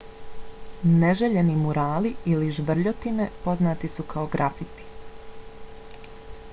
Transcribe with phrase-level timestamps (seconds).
[1.01, 4.89] neželjeni murali ili žvrljotine poznati su kao grafiti